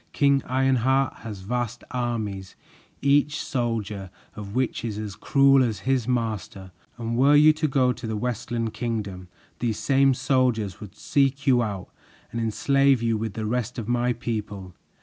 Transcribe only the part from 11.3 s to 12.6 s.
you out and